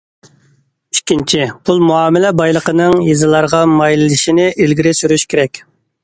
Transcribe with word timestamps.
ئىككىنچى، 0.93 1.41
پۇل 1.67 1.81
مۇئامىلە 1.89 2.31
بايلىقىنىڭ 2.39 2.97
يېزىلارغا 3.09 3.59
مايىللىشىشىنى 3.73 4.47
ئىلگىرى 4.65 4.95
سۈرۈش 5.01 5.27
كېرەك. 5.35 5.61